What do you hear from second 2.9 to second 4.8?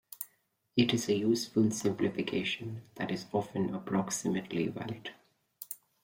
that is often approximately